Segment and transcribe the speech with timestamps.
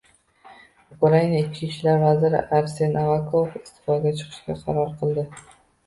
[0.95, 5.33] Ukraina ichki ishlar vaziri Arsen Avakov iste'foga chiqishga qaror qildi